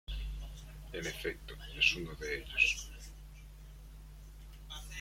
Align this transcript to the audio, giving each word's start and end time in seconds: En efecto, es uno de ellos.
En 0.93 1.05
efecto, 1.05 1.53
es 1.77 1.95
uno 1.95 2.15
de 2.15 2.39
ellos. 2.39 2.89